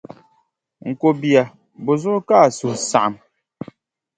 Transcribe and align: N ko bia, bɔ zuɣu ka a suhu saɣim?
N 0.87 0.91
ko 0.99 1.07
bia, 1.19 1.43
bɔ 1.83 1.93
zuɣu 2.01 2.19
ka 2.27 2.35
a 2.45 2.47
suhu 2.57 2.75
saɣim? 2.89 3.15